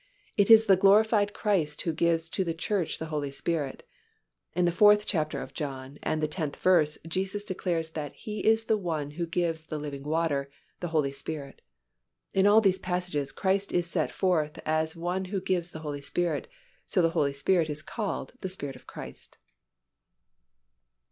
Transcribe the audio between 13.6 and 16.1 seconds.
is set forth as the One who gives the Holy